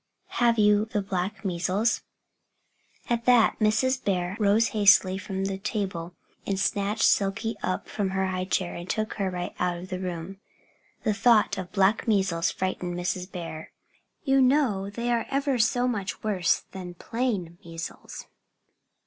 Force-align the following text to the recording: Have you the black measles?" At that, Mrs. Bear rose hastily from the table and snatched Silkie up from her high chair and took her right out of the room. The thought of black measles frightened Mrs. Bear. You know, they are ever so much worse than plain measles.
Have 0.41 0.57
you 0.57 0.85
the 0.85 1.03
black 1.03 1.45
measles?" 1.45 2.01
At 3.07 3.25
that, 3.25 3.59
Mrs. 3.59 4.03
Bear 4.03 4.35
rose 4.39 4.69
hastily 4.69 5.19
from 5.19 5.45
the 5.45 5.59
table 5.59 6.15
and 6.43 6.59
snatched 6.59 7.03
Silkie 7.03 7.55
up 7.61 7.87
from 7.87 8.09
her 8.09 8.25
high 8.25 8.45
chair 8.45 8.73
and 8.73 8.89
took 8.89 9.13
her 9.19 9.29
right 9.29 9.53
out 9.59 9.77
of 9.77 9.89
the 9.89 9.99
room. 9.99 10.39
The 11.03 11.13
thought 11.13 11.55
of 11.59 11.71
black 11.71 12.07
measles 12.07 12.49
frightened 12.49 12.95
Mrs. 12.95 13.31
Bear. 13.31 13.69
You 14.23 14.41
know, 14.41 14.89
they 14.89 15.11
are 15.11 15.27
ever 15.29 15.59
so 15.59 15.87
much 15.87 16.23
worse 16.23 16.63
than 16.71 16.95
plain 16.95 17.59
measles. 17.63 18.25